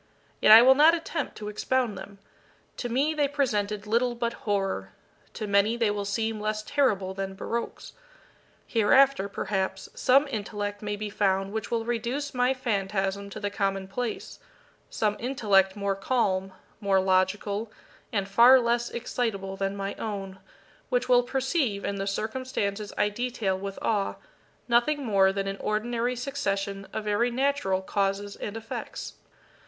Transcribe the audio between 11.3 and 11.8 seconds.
which